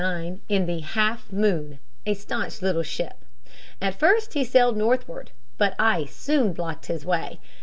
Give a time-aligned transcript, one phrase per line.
[0.01, 3.23] He set forth in 1609 in the Half Moon, a stanch little ship.
[3.79, 7.39] At first he sailed northward, but ice soon blocked his way.